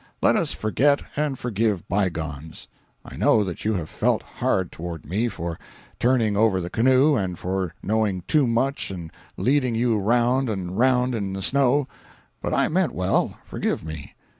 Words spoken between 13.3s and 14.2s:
forgive me.